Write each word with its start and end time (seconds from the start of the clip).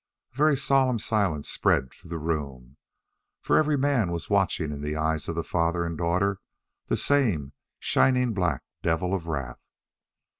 A 0.33 0.35
very 0.35 0.57
solemn 0.57 0.97
silence 0.97 1.47
spread 1.47 1.93
through 1.93 2.09
the 2.09 2.17
room; 2.17 2.75
for 3.39 3.55
every 3.55 3.77
man 3.77 4.11
was 4.11 4.31
watching 4.31 4.71
in 4.71 4.81
the 4.81 4.95
eyes 4.95 5.27
of 5.27 5.35
the 5.35 5.43
father 5.43 5.85
and 5.85 5.95
daughter 5.95 6.41
the 6.87 6.97
same 6.97 7.53
shining 7.77 8.33
black 8.33 8.63
devil 8.81 9.13
of 9.13 9.27
wrath. 9.27 9.61